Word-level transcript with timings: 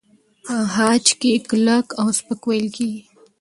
په 0.45 0.55
خج 0.73 1.05
کې 1.19 1.31
کلک 1.49 1.87
او 1.99 2.07
سپک 2.17 2.41
وېل 2.47 2.67
کېږي. 2.75 3.01